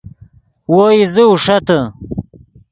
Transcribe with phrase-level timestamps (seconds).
[0.73, 1.79] وو ایزے اوݰتے